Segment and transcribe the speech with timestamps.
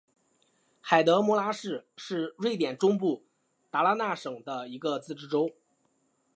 [0.81, 3.21] 海德穆拉市是瑞典中部
[3.69, 5.53] 达拉纳省的一个自治市。